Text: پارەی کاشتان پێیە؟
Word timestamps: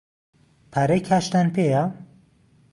پارەی 0.71 1.01
کاشتان 1.07 1.47
پێیە؟ 1.55 1.83